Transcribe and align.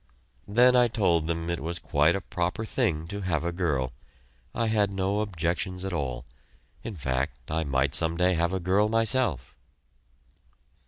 Then 0.47 0.75
I 0.75 0.87
told 0.87 1.27
them 1.27 1.47
it 1.47 1.59
was 1.59 1.77
quite 1.77 2.15
a 2.15 2.21
proper 2.21 2.65
thing 2.65 3.07
to 3.09 3.21
have 3.21 3.43
a 3.43 3.51
girl; 3.51 3.93
I 4.55 4.65
had 4.65 4.89
no 4.89 5.19
objections 5.21 5.85
at 5.85 5.93
all; 5.93 6.25
in 6.83 6.95
fact, 6.95 7.51
I 7.51 7.63
might 7.63 7.93
some 7.93 8.17
day 8.17 8.33
have 8.33 8.51
a 8.51 8.59
girl 8.59 8.89
myself. 8.89 9.53